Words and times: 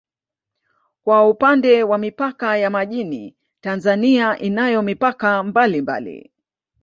Kwa 1.03 1.29
upande 1.29 1.83
wa 1.83 1.97
mipaka 1.97 2.57
ya 2.57 2.69
majini 2.69 3.35
Tanzania 3.61 4.39
inayo 4.39 4.81
mipaka 4.81 5.43
mbalimbali 5.43 6.31